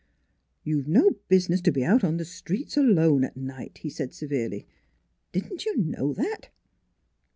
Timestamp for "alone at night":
2.75-3.77